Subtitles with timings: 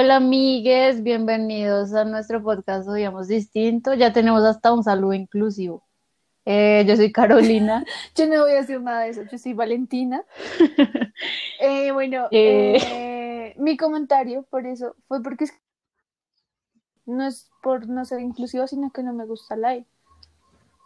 [0.00, 3.92] Hola amigues, bienvenidos a nuestro podcast Odiamos Distinto.
[3.92, 5.86] Ya tenemos hasta un saludo inclusivo.
[6.46, 7.84] Eh, yo soy Carolina.
[8.16, 10.24] yo no voy a decir nada de eso, yo soy Valentina.
[11.60, 13.54] Eh, bueno, Eh.
[13.58, 15.52] mi comentario por eso fue porque es-
[17.04, 19.84] no es por no ser inclusiva, sino que no me gusta la E.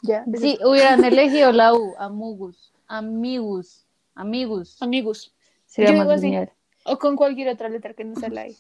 [0.03, 3.87] Ya, Sí, hubieran elegido la U, amugus, amigus,
[4.17, 4.83] amigus.
[4.83, 5.33] amigos.
[5.67, 6.51] Sería Yo más digo así.
[6.85, 8.57] O con cualquier otra letra que no sea la E.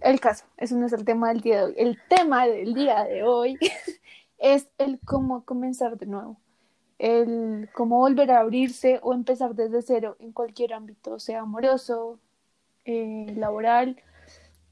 [0.00, 1.74] El caso, eso no es el tema del día de hoy.
[1.76, 3.58] El tema del día de hoy
[4.38, 6.36] es el cómo comenzar de nuevo.
[6.98, 12.18] El cómo volver a abrirse o empezar desde cero en cualquier ámbito, sea amoroso,
[12.84, 14.02] eh, laboral,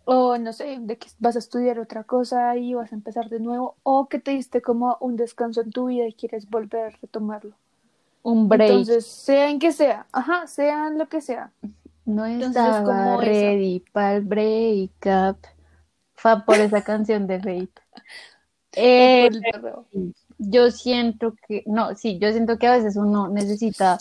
[0.07, 3.41] o no sé, de que vas a estudiar otra cosa y vas a empezar de
[3.41, 6.91] nuevo, o que te diste como un descanso en tu vida y quieres volver a
[6.91, 7.55] retomarlo.
[8.23, 8.71] Un break.
[8.71, 11.53] Entonces, sea en que sea, ajá, sea en lo que sea.
[12.07, 15.39] No entonces estaba como ready para el break up.
[16.15, 17.83] Fa por esa canción de Fate.
[18.79, 19.31] Eh,
[20.37, 23.97] yo siento que, no, sí, yo siento que a veces uno necesita,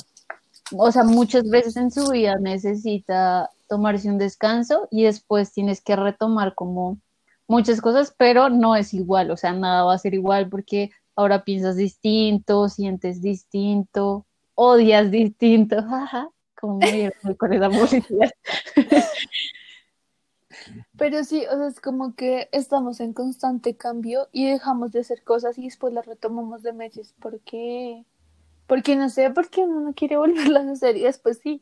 [0.76, 5.96] o sea, muchas veces en su vida necesita tomarse un descanso y después tienes que
[5.96, 7.00] retomar como
[7.48, 11.46] muchas cosas, pero no es igual, o sea, nada va a ser igual porque ahora
[11.46, 18.32] piensas distinto, sientes distinto, odias distinto, jaja, como muy con esa publicidad.
[20.98, 25.24] Pero sí, o sea, es como que estamos en constante cambio y dejamos de hacer
[25.24, 27.14] cosas y después las retomamos de meses.
[27.20, 28.06] ¿Por qué?
[28.68, 31.62] Porque no sé, porque uno no quiere volverlas a hacer y después sí.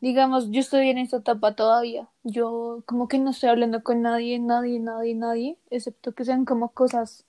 [0.00, 2.08] Digamos, yo estoy en esta etapa todavía.
[2.24, 6.68] Yo como que no estoy hablando con nadie, nadie, nadie, nadie, excepto que sean como
[6.70, 7.24] cosas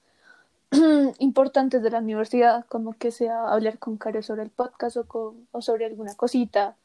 [1.20, 5.48] importantes de la universidad, como que sea hablar con Caro sobre el podcast o, con,
[5.52, 6.76] o sobre alguna cosita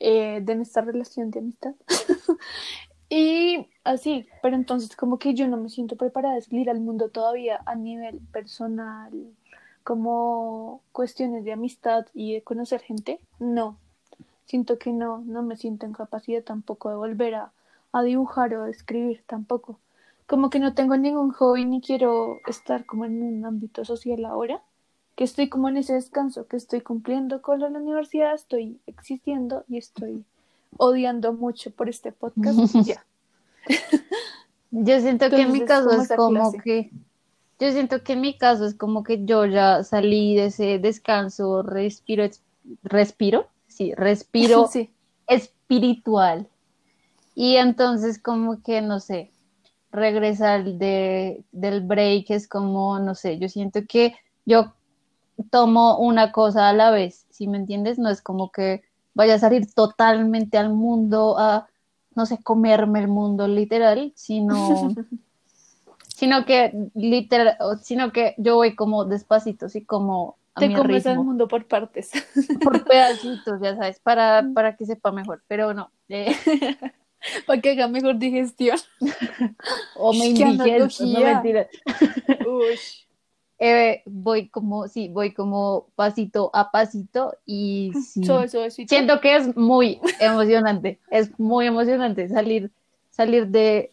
[0.00, 1.74] eh, de nuestra relación de amistad.
[3.08, 7.08] Y así, pero entonces como que yo no me siento preparada de salir al mundo
[7.08, 9.12] todavía a nivel personal,
[9.84, 13.20] como cuestiones de amistad y de conocer gente.
[13.38, 13.78] No,
[14.46, 17.52] siento que no, no me siento en capacidad tampoco de volver a,
[17.92, 19.78] a dibujar o a escribir tampoco.
[20.26, 24.60] Como que no tengo ningún hobby ni quiero estar como en un ámbito social ahora,
[25.16, 29.78] que estoy como en ese descanso, que estoy cumpliendo con la universidad, estoy existiendo y
[29.78, 30.24] estoy
[30.76, 32.58] odiando mucho por este podcast.
[32.84, 33.04] ya.
[34.70, 36.58] Yo siento que en mi caso es como clase.
[36.62, 36.90] que,
[37.58, 41.62] yo siento que en mi caso es como que yo ya salí de ese descanso,
[41.62, 42.28] respiro,
[42.82, 44.90] respiro, sí, respiro Sí.
[45.26, 46.46] espiritual.
[47.34, 49.30] Y entonces como que, no sé,
[49.92, 54.75] regresar de, del break es como, no sé, yo siento que yo
[55.50, 57.98] tomo una cosa a la vez, ¿sí me entiendes?
[57.98, 58.82] No es como que
[59.14, 61.68] vaya a salir totalmente al mundo a,
[62.14, 64.94] no sé, comerme el mundo literal, sino,
[66.08, 71.04] sino que literal, sino que yo voy como despacito, sí, como a Te mi comes
[71.06, 72.10] el ritmo, mundo por partes.
[72.62, 76.34] por pedacitos, ya sabes, para, para que sepa mejor, pero no, eh,
[77.46, 78.78] Para que haga mejor digestión.
[79.96, 81.66] o me ¡Qué indigestas, no mentiras.
[82.46, 82.78] Uy.
[83.58, 88.22] Eh, voy como, sí, voy como pasito a pasito y sí,
[88.86, 92.70] siento que es muy emocionante, es muy emocionante salir,
[93.10, 93.90] salir de,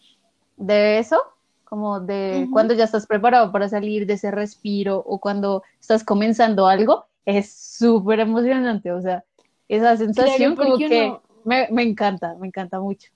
[0.57, 1.17] de eso,
[1.63, 6.67] como de cuando ya estás preparado para salir de ese respiro o cuando estás comenzando
[6.67, 9.23] algo, es súper emocionante, o sea,
[9.69, 11.13] esa sensación Claro, como que
[11.45, 13.11] me, me encanta, me encanta mucho.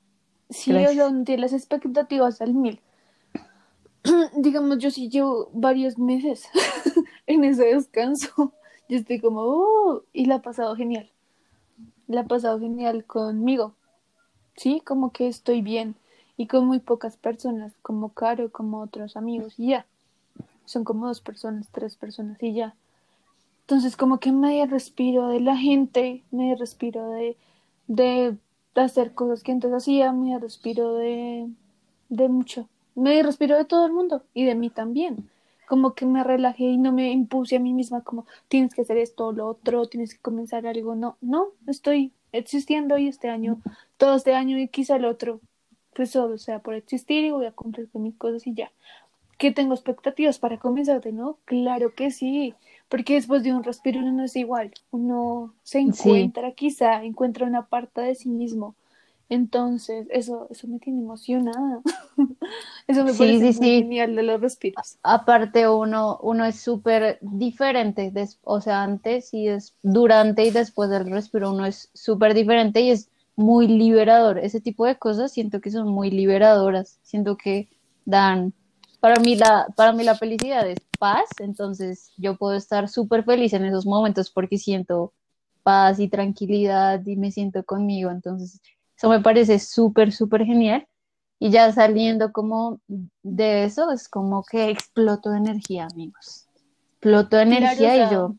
[0.50, 1.12] Sí, Gracias.
[1.12, 2.80] o sea, las expectativas al mil.
[4.36, 6.48] Digamos, yo sí llevo varios meses
[7.28, 8.54] en ese descanso.
[8.90, 11.10] Yo estoy como, "Oh", y la ha pasado genial.
[12.08, 13.76] La ha pasado genial conmigo.
[14.56, 15.96] Sí, como que estoy bien.
[16.38, 19.88] Y con muy pocas personas, como Caro, como otros amigos, y ya.
[20.66, 22.76] Son como dos personas, tres personas, y ya.
[23.62, 27.38] Entonces, como que medio respiro de la gente, medio respiro de,
[27.88, 28.38] de
[28.76, 31.50] hacer cosas que antes hacía, medio respiro de,
[32.10, 32.70] de mucho.
[32.98, 35.30] Me respiro de todo el mundo y de mí también.
[35.68, 38.98] Como que me relajé y no me impuse a mí misma como tienes que hacer
[38.98, 40.96] esto o lo otro, tienes que comenzar algo.
[40.96, 43.62] No, no, estoy existiendo y este año,
[43.98, 45.42] todo este año y quizá el otro,
[45.94, 48.72] pues solo sea por existir y voy a cumplir con mis cosas y ya.
[49.38, 51.38] ¿Que tengo expectativas para comenzar de nuevo?
[51.46, 52.56] Claro que sí,
[52.90, 55.84] porque después de un respiro uno no es igual, uno se Sí.
[55.90, 58.74] encuentra quizá, encuentra una parte de sí mismo.
[59.30, 61.82] Entonces, eso, eso me tiene emocionada.
[62.88, 63.74] Eso me Sí, parece sí, muy sí.
[63.74, 65.00] genial de los respiros.
[65.04, 70.90] Aparte uno, uno es súper diferente, des- o sea, antes y es durante y después
[70.90, 74.38] del respiro uno es súper diferente y es muy liberador.
[74.40, 77.00] Ese tipo de cosas siento que son muy liberadoras.
[77.04, 77.70] Siento que
[78.06, 78.54] dan,
[79.00, 83.54] para mí la, para mí la felicidad es paz, entonces yo puedo estar súper feliz
[83.54, 85.14] en esos momentos porque siento
[85.64, 88.12] paz y tranquilidad y me siento conmigo.
[88.12, 88.60] Entonces,
[88.98, 90.88] eso me parece súper, súper genial.
[91.40, 92.82] Y ya saliendo como
[93.22, 96.48] de eso, es como que exploto de energía, amigos.
[96.94, 98.36] Exploto de energía y yo...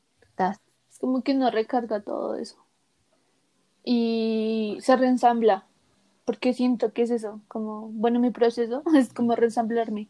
[0.90, 2.56] Es como que no recarga todo eso.
[3.84, 5.64] Y se reensambla.
[6.24, 10.08] Porque siento que es eso, como, bueno, mi proceso es como reensamblarme.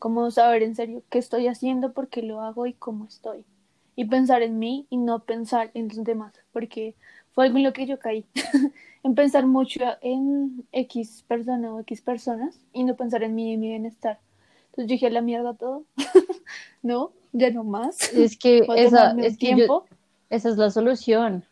[0.00, 3.44] Como saber en serio qué estoy haciendo, por qué lo hago y cómo estoy
[3.96, 6.94] y pensar en mí y no pensar en los demás, porque
[7.34, 8.24] fue algo en lo que yo caí,
[9.02, 13.56] en pensar mucho en X persona o X personas y no pensar en mí y
[13.56, 14.18] mi bienestar.
[14.66, 15.84] Entonces yo dije, la mierda todo,
[16.82, 18.12] no, ya no más.
[18.12, 19.84] Es que, esa, es tiempo.
[20.30, 21.44] esa es la solución.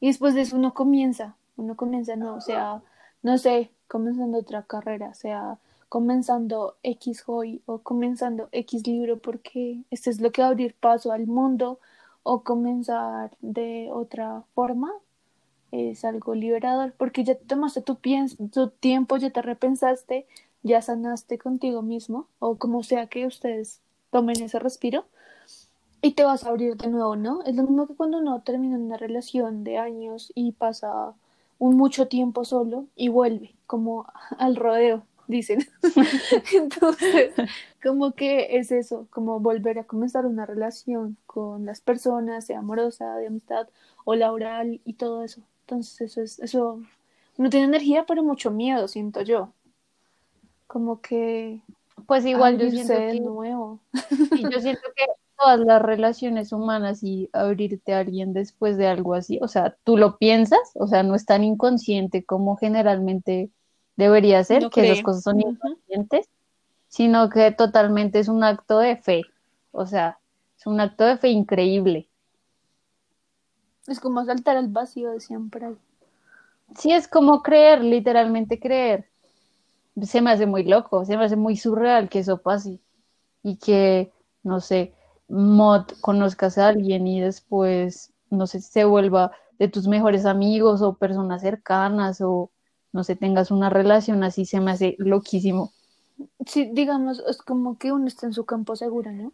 [0.00, 2.80] Y después de eso uno comienza, uno comienza, no, o sea,
[3.22, 5.58] no sé, comenzando otra carrera, o sea,
[5.88, 10.74] comenzando X hoy o comenzando X libro porque este es lo que va a abrir
[10.74, 11.80] paso al mundo
[12.28, 14.92] o comenzar de otra forma
[15.72, 17.98] es algo liberador porque ya tomaste tu,
[18.52, 20.26] tu tiempo, ya te repensaste,
[20.62, 23.80] ya sanaste contigo mismo o como sea que ustedes
[24.10, 25.06] tomen ese respiro
[26.02, 27.42] y te vas a abrir de nuevo, ¿no?
[27.44, 31.14] Es lo mismo que cuando uno termina una relación de años y pasa
[31.58, 34.04] un mucho tiempo solo y vuelve como
[34.38, 35.60] al rodeo dicen.
[36.52, 37.34] Entonces,
[37.82, 43.16] como que es eso, como volver a comenzar una relación con las personas, sea amorosa,
[43.16, 43.68] de amistad
[44.04, 45.42] o laboral y todo eso.
[45.60, 46.80] Entonces, eso es, eso,
[47.36, 49.52] no tiene energía, pero mucho miedo, siento yo.
[50.66, 51.60] Como que,
[52.06, 53.78] pues igual yo siento que, nuevo.
[54.50, 55.04] yo siento que
[55.38, 59.96] todas las relaciones humanas y abrirte a alguien después de algo así, o sea, tú
[59.96, 63.50] lo piensas, o sea, no es tan inconsciente como generalmente
[63.98, 66.30] debería ser, que esas cosas son inconscientes,
[66.86, 69.22] sino que totalmente es un acto de fe.
[69.72, 70.18] O sea,
[70.56, 72.08] es un acto de fe increíble.
[73.88, 75.74] Es como saltar al vacío de siempre.
[76.76, 79.08] Sí, es como creer, literalmente creer.
[80.00, 82.78] Se me hace muy loco, se me hace muy surreal que eso pase.
[83.42, 84.12] Y que,
[84.44, 84.94] no sé,
[85.28, 90.94] Mod conozcas a alguien y después, no sé, se vuelva de tus mejores amigos o
[90.94, 92.52] personas cercanas o
[92.92, 95.72] no sé, tengas una relación así, se me hace loquísimo.
[96.46, 99.32] Sí, digamos, es como que uno está en su campo seguro, ¿no?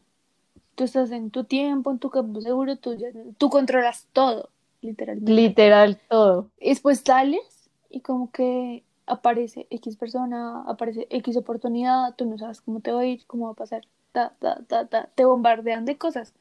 [0.74, 2.96] Tú estás en tu tiempo, en tu campo seguro, tú,
[3.38, 5.32] tú controlas todo, literalmente.
[5.32, 6.50] Literal todo.
[6.60, 12.60] Y después sales y como que aparece X persona, aparece X oportunidad, tú no sabes
[12.60, 15.84] cómo te va a ir, cómo va a pasar, ta, ta, ta, ta, te bombardean
[15.84, 16.34] de cosas.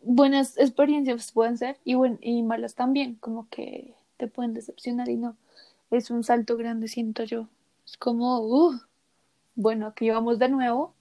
[0.00, 5.16] Buenas experiencias pueden ser y, buen, y malas también, como que te pueden decepcionar y
[5.16, 5.36] no
[5.92, 7.48] es un salto grande, siento yo.
[7.84, 8.80] Es como, uh,
[9.54, 10.94] bueno, aquí vamos de nuevo.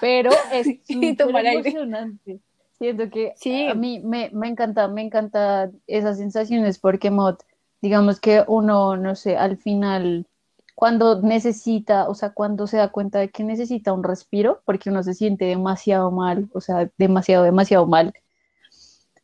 [0.00, 2.40] Pero es súper emocionante.
[2.78, 3.66] Siento que sí.
[3.66, 7.36] a mí me, me encanta, me encanta esas sensaciones porque mod,
[7.82, 10.26] digamos que uno, no sé, al final,
[10.74, 15.02] cuando necesita, o sea, cuando se da cuenta de que necesita un respiro, porque uno
[15.02, 18.14] se siente demasiado mal, o sea, demasiado, demasiado mal,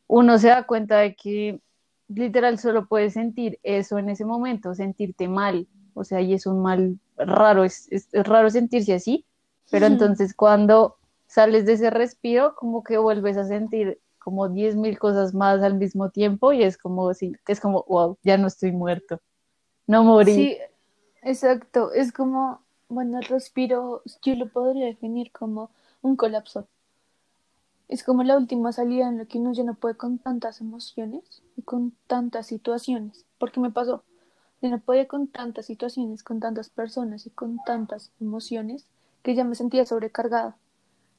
[0.05, 1.59] uno se da cuenta de que
[2.07, 6.61] literal solo puedes sentir eso en ese momento, sentirte mal, o sea, y es un
[6.61, 9.25] mal raro, es, es, raro sentirse así,
[9.69, 10.97] pero entonces cuando
[11.27, 15.75] sales de ese respiro, como que vuelves a sentir como diez mil cosas más al
[15.75, 19.21] mismo tiempo y es como, sí, es como, wow, ya no estoy muerto,
[19.87, 20.33] no morí.
[20.33, 20.57] Sí,
[21.23, 25.71] exacto, es como, bueno, el respiro, yo lo podría definir como
[26.01, 26.67] un colapso
[27.87, 31.41] es como la última salida en la que uno ya no puede con tantas emociones
[31.55, 33.25] y con tantas situaciones.
[33.37, 34.03] Porque me pasó,
[34.61, 38.85] ya no podía con tantas situaciones, con tantas personas y con tantas emociones
[39.23, 40.57] que ya me sentía sobrecargada.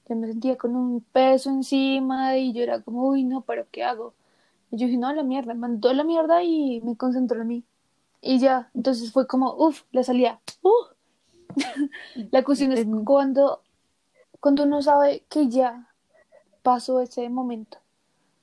[0.09, 3.85] Ya me sentía con un peso encima y yo era como, uy, no, pero ¿qué
[3.85, 4.15] hago?
[4.71, 7.65] Y yo dije, no, la mierda, mandó la mierda y me concentró en mí.
[8.21, 10.41] Y ya, entonces fue como, uff, la salida.
[10.63, 10.71] Uh.
[12.31, 13.63] la cuestión es cuando,
[14.41, 15.88] cuando uno sabe que ya
[16.62, 17.79] pasó ese momento,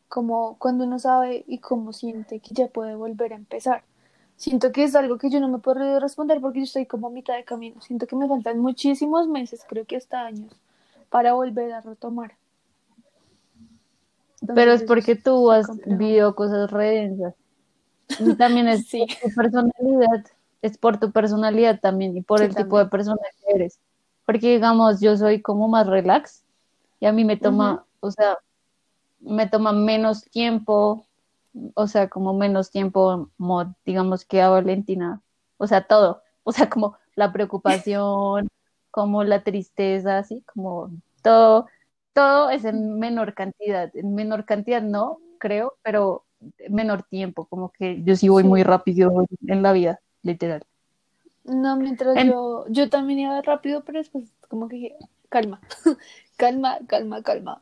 [0.07, 3.83] como cuando uno sabe y cómo siente que ya puede volver a empezar.
[4.37, 7.09] Siento que es algo que yo no me puedo responder porque yo estoy como a
[7.09, 7.81] mitad de camino.
[7.81, 10.53] Siento que me faltan muchísimos meses, creo que hasta años,
[11.09, 12.33] para volver a retomar.
[14.53, 17.33] Pero es porque tú has vivido cosas redensas.
[18.19, 19.05] Y también es sí.
[19.21, 20.25] tu personalidad,
[20.61, 23.79] es por tu personalidad también y por el tipo de persona que eres.
[24.25, 26.43] Porque digamos, yo soy como más relax
[26.99, 28.37] y a mí me toma o sea,
[29.19, 31.05] me toma menos tiempo
[31.73, 33.29] o sea, como menos tiempo,
[33.85, 35.21] digamos que a Valentina,
[35.57, 38.47] o sea, todo, o sea, como la preocupación,
[38.91, 41.67] como la tristeza, así, como todo,
[42.13, 46.23] todo es en menor cantidad, en menor cantidad no, creo, pero
[46.69, 50.63] menor tiempo, como que yo sí voy muy rápido en la vida, literal.
[51.43, 54.95] No, mientras yo, yo también iba rápido, pero después como que dije,
[55.29, 55.61] calma,
[56.37, 57.61] calma, calma, calma.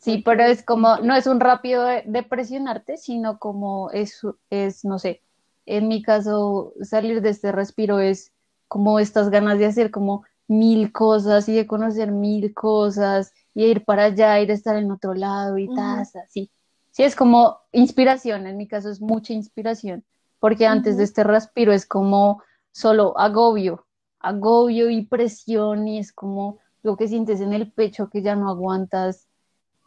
[0.00, 4.20] Sí, pero es como, no es un rápido de, presionarte, sino como es,
[4.50, 5.22] es, no sé,
[5.66, 8.32] en mi caso, salir de este respiro es
[8.68, 13.84] como estas ganas de hacer como mil cosas y de conocer mil cosas y ir
[13.84, 16.50] para allá, ir a estar en otro lado y tal, así.
[16.90, 20.04] Sí, es como inspiración, en mi caso es mucha inspiración
[20.40, 22.42] porque antes de este respiro es como
[22.72, 23.86] solo agobio,
[24.20, 26.58] agobio y presión y es como
[26.88, 29.28] lo que sientes en el pecho que ya no aguantas,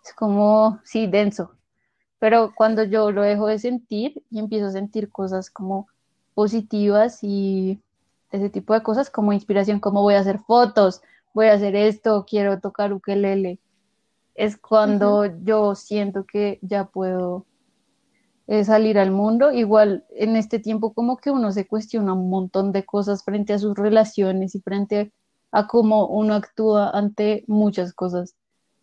[0.05, 1.51] es como, sí, denso.
[2.19, 5.87] Pero cuando yo lo dejo de sentir y empiezo a sentir cosas como
[6.35, 7.81] positivas y
[8.31, 11.01] ese tipo de cosas como inspiración, como voy a hacer fotos,
[11.33, 13.57] voy a hacer esto, quiero tocar ukelele,
[14.35, 17.47] es cuando yo siento que ya puedo
[18.63, 19.51] salir al mundo.
[19.51, 23.59] Igual en este tiempo como que uno se cuestiona un montón de cosas frente a
[23.59, 25.11] sus relaciones y frente
[25.51, 28.35] a cómo uno actúa ante muchas cosas.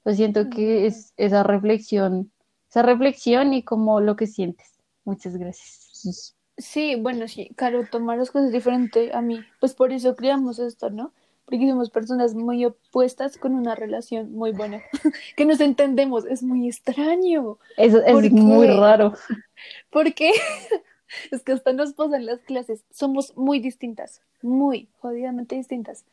[0.04, 2.30] Yo siento que es esa reflexión,
[2.68, 4.68] esa reflexión y como lo que sientes.
[5.04, 6.34] Muchas gracias.
[6.56, 9.40] Sí, bueno, sí, claro, tomar las cosas diferente a mí.
[9.60, 11.12] Pues por eso creamos esto, ¿no?
[11.48, 14.82] porque somos personas muy opuestas con una relación muy buena,
[15.36, 17.56] que nos entendemos, es muy extraño.
[17.78, 19.14] Es, es muy raro.
[19.88, 20.32] Porque
[21.30, 26.04] es que hasta nos pasan las clases, somos muy distintas, muy jodidamente distintas,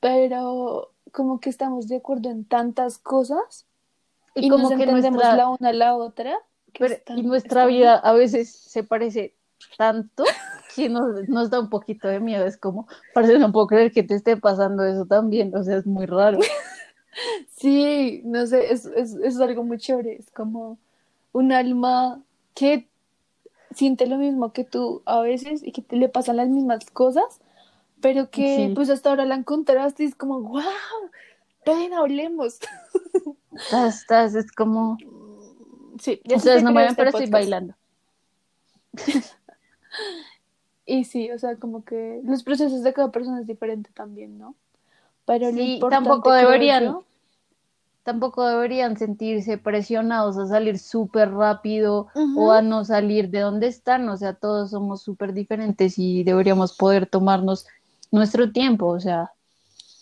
[0.00, 3.66] pero como que estamos de acuerdo en tantas cosas
[4.34, 6.38] y, como nos que entendemos la una a la otra.
[7.16, 9.34] y nuestra vida a veces se parece
[9.76, 10.24] tanto
[10.74, 12.46] que nos, da un poquito de miedo.
[12.46, 15.54] Es como, parece no puedo creer que te esté pasando eso también.
[15.54, 16.38] O sea, es muy raro.
[17.56, 20.16] Sí, no sé, es, es, es algo muy chévere.
[20.16, 20.78] Es como
[21.32, 22.22] un alma
[22.54, 22.88] que
[23.74, 27.40] siente lo mismo que tú a veces y que te le pasan las mismas cosas,
[28.00, 30.62] pero que pues hasta ahora la encontraste y es como, wow,
[31.66, 32.58] ven, hablemos.
[33.52, 34.96] Estás, estás, es como...
[35.98, 37.74] Sí, ya no me ven, pero estoy bailando.
[40.90, 44.56] Y sí, o sea, como que los procesos de cada persona es diferente también, ¿no?
[45.24, 46.96] Pero sí, tampoco deberían,
[48.02, 54.08] tampoco deberían sentirse presionados a salir súper rápido o a no salir de donde están,
[54.08, 57.68] o sea, todos somos súper diferentes y deberíamos poder tomarnos
[58.10, 59.32] nuestro tiempo, o sea,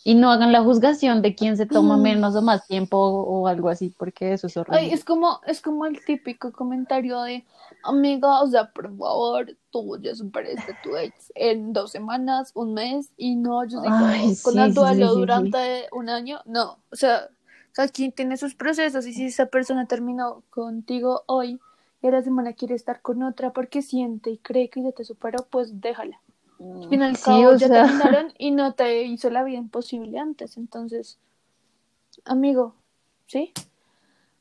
[0.04, 3.68] y no hagan la juzgación de quién se toma menos o más tiempo o, algo
[3.68, 4.92] así, porque eso es horrible.
[4.92, 7.44] es como, es como el típico comentario de,
[7.82, 13.10] amiga, o sea, por favor, tú ya superaste tu ex en dos semanas, un mes,
[13.18, 13.96] y no, yo digo,
[14.42, 17.28] con el duelo durante un año, no, o sea,
[17.72, 21.60] cada quien tiene sus procesos, y si esa persona terminó contigo hoy,
[22.00, 25.04] y a la semana quiere estar con otra porque siente y cree que ya te
[25.04, 26.20] superó, pues déjala.
[26.60, 27.16] Al final
[27.58, 30.56] ya terminaron y no te hizo la vida imposible antes.
[30.56, 31.18] Entonces,
[32.24, 32.74] amigo,
[33.26, 33.52] ¿sí?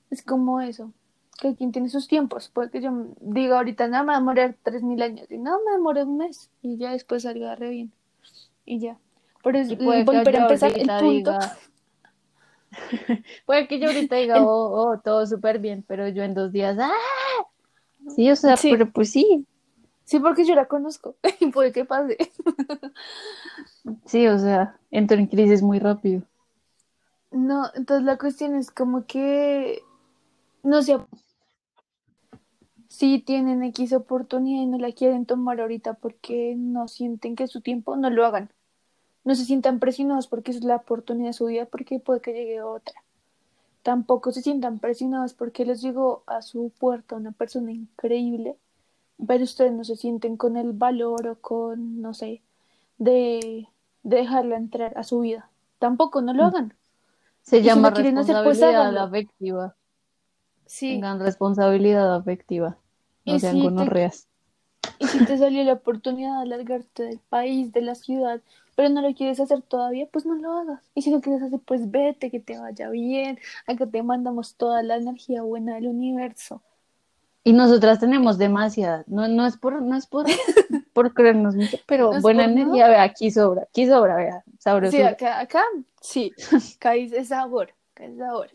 [0.09, 0.91] Es como eso.
[1.39, 2.49] Que quien tiene sus tiempos.
[2.49, 5.29] Puede que yo diga ahorita, no, me va a morir tres mil años.
[5.29, 6.49] Y no, me demoré un mes.
[6.63, 7.91] Y ya después salga re bien.
[8.65, 8.97] Y ya.
[9.43, 11.37] Por eso, volver a empezar el punto.
[13.45, 16.77] puede que yo ahorita diga, oh, oh todo súper bien, pero yo en dos días,
[16.79, 16.91] ¡ah!
[18.15, 19.45] Sí, o sea, pero pues sí,
[20.07, 21.17] Sí, porque yo la conozco.
[21.53, 22.17] Puede que pase.
[24.05, 26.21] sí, o sea, entro en crisis muy rápido.
[27.29, 29.83] No, entonces la cuestión es como que
[30.63, 30.97] no sé
[32.87, 37.51] si tienen X oportunidad y no la quieren tomar ahorita porque no sienten que es
[37.51, 38.49] su tiempo, no lo hagan.
[39.25, 42.61] No se sientan presionados porque es la oportunidad de su vida, porque puede que llegue
[42.61, 42.95] otra.
[43.83, 48.55] Tampoco se sientan presionados porque les llegó a su puerta una persona increíble
[49.25, 52.41] pero ustedes no se sienten con el valor o con, no sé,
[52.97, 53.67] de,
[54.03, 55.49] dejarla entrar a su vida.
[55.79, 56.47] Tampoco, no lo mm.
[56.47, 56.73] hagan.
[57.41, 59.75] Se llama pues, responsabilidad afectiva.
[60.65, 60.93] Sí.
[60.93, 62.77] Tengan responsabilidad afectiva.
[63.25, 64.27] No sean gonorreas.
[64.99, 68.41] Y si te salió la oportunidad de alargarte del país, de la ciudad,
[68.75, 70.83] pero no lo quieres hacer todavía, pues no lo hagas.
[70.93, 73.39] Y si lo quieres hacer, pues vete, que te vaya bien.
[73.65, 76.61] Acá te mandamos toda la energía buena del universo.
[77.47, 80.25] Y nosotras tenemos demasiada, no, no es por, no es por,
[80.93, 84.91] por creernos mucho, pero buena energía, vea, aquí sobra, aquí sobra, vea, sabroso.
[84.91, 85.63] Sí, acá, acá,
[86.01, 86.33] sí,
[86.75, 88.49] acá es sabor, acá es sabor.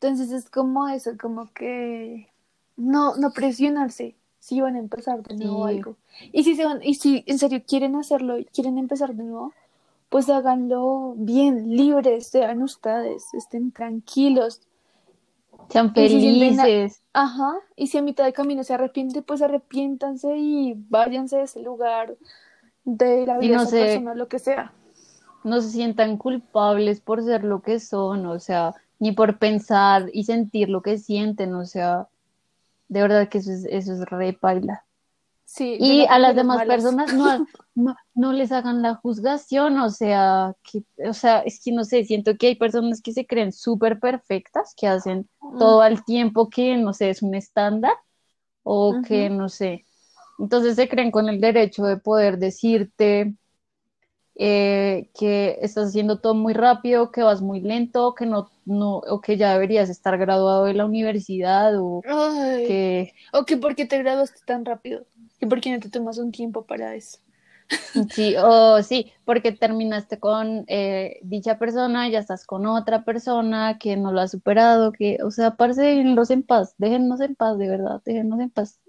[0.00, 2.30] Entonces es como eso, como que
[2.76, 5.74] no, no presionarse si van a empezar de nuevo Sí.
[5.76, 5.96] algo.
[6.32, 9.52] Y si se van, y si en serio quieren hacerlo y quieren empezar de nuevo,
[10.08, 14.62] pues háganlo bien, libres, sean ustedes, estén tranquilos.
[15.70, 17.02] Sean si felices.
[17.12, 21.62] Ajá, y si a mitad de camino se arrepiente, pues arrepiéntanse y váyanse de ese
[21.62, 22.16] lugar,
[22.84, 24.72] de la vida no de esa sé- persona, lo que sea.
[25.44, 30.24] no se sientan culpables por ser lo que son, o sea, ni por pensar y
[30.24, 32.08] sentir lo que sienten, o sea,
[32.88, 34.83] de verdad que eso es, eso es re paila.
[35.54, 36.82] Sí, Y a las demás malas.
[36.82, 37.46] personas no,
[37.76, 42.04] no, no les hagan la juzgación, o sea, que, o sea, es que no sé,
[42.04, 46.76] siento que hay personas que se creen súper perfectas, que hacen todo al tiempo que,
[46.76, 47.92] no sé, es un estándar,
[48.64, 49.84] o que, no sé,
[50.38, 53.34] entonces se creen con el derecho de poder decirte
[54.36, 59.20] eh, que estás haciendo todo muy rápido, que vas muy lento, que no, no, o
[59.20, 63.86] que ya deberías estar graduado de la universidad, o Ay, que O que por qué
[63.86, 65.04] te graduaste tan rápido,
[65.38, 67.18] que por qué no te tomas un tiempo para eso.
[68.10, 73.96] Sí, o sí, porque terminaste con eh, dicha persona, ya estás con otra persona que
[73.96, 78.02] no lo ha superado, que, o sea, déjenlos en paz, déjennos en paz, de verdad,
[78.04, 78.80] déjennos en paz,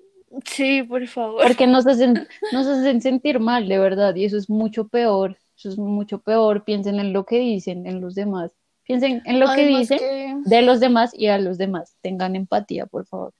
[0.46, 1.44] Sí, por favor.
[1.44, 5.70] porque nos hacen, nos hacen sentir mal, de verdad, y eso es mucho peor, eso
[5.70, 9.66] es mucho peor, piensen en lo que dicen, en los demás, piensen en lo que
[9.68, 13.34] dicen que- de los demás y a los demás, tengan empatía, por favor.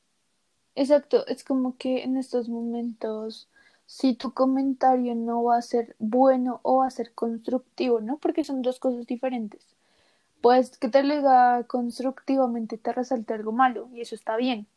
[0.76, 3.48] Exacto, es como que en estos momentos,
[3.86, 8.18] si tu comentario no va a ser bueno o va a ser constructivo, ¿no?
[8.18, 9.66] Porque son dos cosas diferentes.
[10.42, 14.68] Pues que te lo diga constructivamente te resalte algo malo y eso está bien.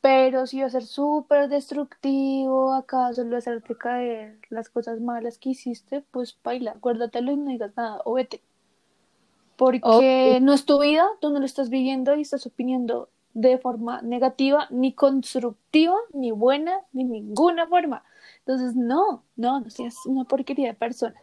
[0.00, 5.50] Pero si va a ser súper destructivo, acá solo hacerte caer las cosas malas que
[5.50, 8.42] hiciste, pues baila, acuérdatelo y no digas nada, o vete.
[9.56, 14.00] Porque no es tu vida, tú no lo estás viviendo y estás opinando de forma
[14.02, 18.04] negativa, ni constructiva, ni buena, ni ninguna forma.
[18.38, 21.20] Entonces, no, no, no seas una porquería de persona.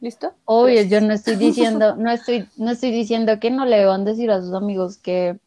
[0.00, 0.32] ¿Listo?
[0.44, 0.90] Obvio, Gracias.
[0.90, 4.40] yo no estoy diciendo, no estoy, no estoy diciendo que no le deban decir a
[4.40, 5.38] sus amigos que,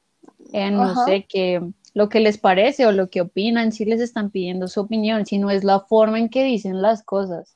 [0.51, 1.05] eh, no Ajá.
[1.05, 1.61] sé, que
[1.93, 5.51] lo que les parece o lo que opinan, si les están pidiendo su opinión, sino
[5.51, 7.55] es la forma en que dicen las cosas,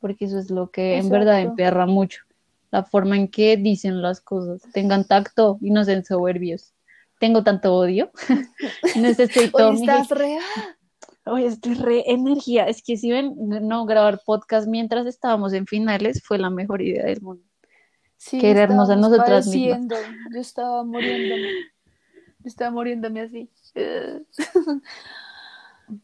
[0.00, 2.22] porque eso es lo que en verdad emperra mucho,
[2.70, 4.62] la forma en que dicen las cosas.
[4.72, 6.72] Tengan tacto y no sean soberbios.
[7.18, 8.10] Tengo tanto odio.
[8.96, 10.38] Necesito Hoy mi estás re...
[11.28, 12.68] Hoy estoy re energía.
[12.68, 17.04] Es que si ven, no grabar podcast mientras estábamos en finales fue la mejor idea
[17.04, 17.42] del mundo.
[18.16, 19.88] Sí, Querernos a nosotras mismas.
[20.32, 21.48] Yo estaba muriéndome.
[22.38, 23.50] Yo estaba muriéndome así.
[23.74, 24.80] Pero,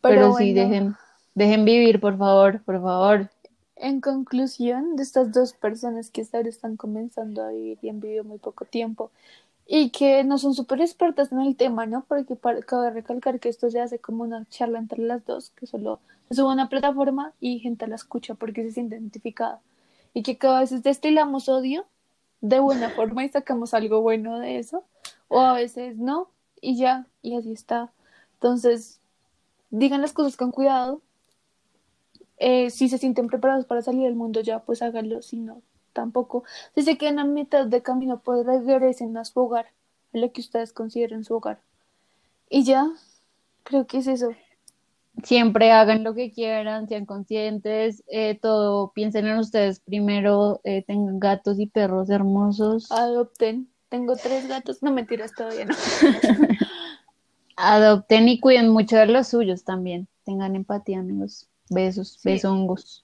[0.00, 0.96] Pero, sí, dejen,
[1.34, 3.30] dejen vivir, por favor, por favor.
[3.76, 8.24] en conclusión, de estas dos personas que ahora están comenzando a vivir y han vivido
[8.24, 9.10] muy poco tiempo
[9.66, 12.04] y que no son súper expertas en el tema, ¿no?
[12.06, 15.66] Porque para, cabe recalcar que esto se hace como una charla entre las dos, que
[15.66, 19.60] solo se sube a una plataforma y gente la escucha porque se siente identificada.
[20.14, 21.86] Y que cada vez destilamos odio
[22.40, 24.84] de buena forma y sacamos algo bueno de eso,
[25.28, 26.28] o a veces no,
[26.60, 27.92] y ya, y así está.
[28.34, 29.00] Entonces,
[29.70, 31.00] digan las cosas con cuidado.
[32.38, 35.62] Eh, si se sienten preparados para salir del mundo ya, pues háganlo, si no,
[35.92, 36.44] tampoco.
[36.74, 39.66] Si se quedan a mitad de camino, pues regresen a su hogar,
[40.14, 41.60] a lo que ustedes consideren su hogar.
[42.48, 42.86] Y ya,
[43.64, 44.30] creo que es eso.
[45.22, 51.20] Siempre hagan lo que quieran, sean conscientes, eh, todo, piensen en ustedes primero, eh, tengan
[51.20, 53.68] gatos y perros hermosos, Adopten.
[53.90, 55.74] Tengo tres gatos, no mentiras todavía no.
[57.56, 60.08] adopten y cuiden mucho de los suyos también.
[60.24, 61.48] Tengan empatía, amigos.
[61.68, 62.30] Besos, Sí.
[62.30, 63.01] besongos.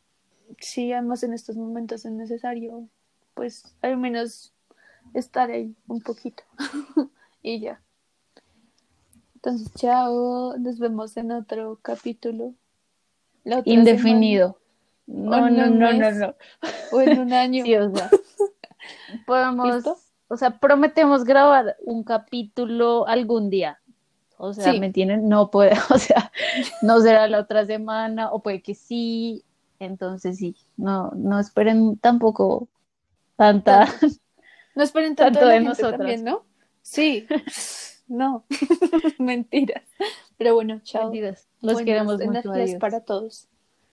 [0.60, 2.88] Sí, además en estos momentos es necesario,
[3.34, 4.52] pues al menos
[5.14, 6.42] estar ahí un poquito.
[7.42, 7.80] y ya.
[9.36, 12.54] Entonces, chao, nos vemos en otro capítulo.
[13.64, 14.58] Indefinido.
[15.06, 16.34] No, no, no, no, no.
[16.92, 17.64] o en un año.
[17.64, 18.10] Sí, o sea,
[19.26, 19.84] podemos,
[20.28, 23.80] o sea, prometemos grabar un capítulo algún día.
[24.36, 24.72] O sea.
[24.74, 25.28] ¿me entienden?
[25.28, 26.30] No puede, o sea,
[26.82, 29.44] no será la otra semana, o puede que sí.
[29.78, 32.68] Entonces sí, no, no esperen tampoco
[33.36, 33.86] tanta.
[34.74, 36.44] No esperen tanto, Tanto de de también, ¿no?
[36.82, 37.26] Sí.
[38.06, 38.44] no.
[39.18, 39.82] Mentiras.
[40.36, 41.06] Pero bueno, chao.
[41.06, 41.48] Mentiras.
[41.60, 42.78] Los Buenas queremos mucho.
[42.78, 43.48] para todos.